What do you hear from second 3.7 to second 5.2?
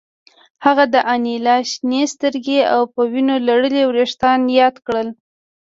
ویښتان یاد کړل